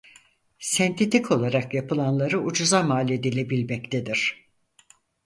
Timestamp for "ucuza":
2.45-2.83